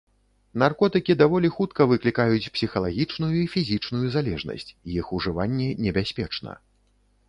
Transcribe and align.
Наркотыкі 0.61 1.15
даволі 1.21 1.51
хутка 1.57 1.81
выклікаюць 1.91 2.51
псіхалагічную 2.57 3.31
і 3.43 3.45
фізічную 3.55 4.05
залежнасць, 4.19 4.69
іх 4.99 5.05
ужыванне 5.23 5.73
небяспечна. 5.89 6.63